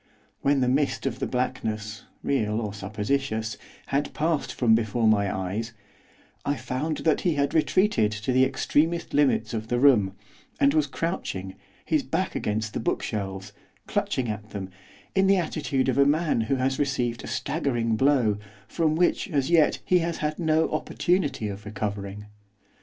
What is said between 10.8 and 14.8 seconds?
crouching, his back against the bookshelves, clutching at them,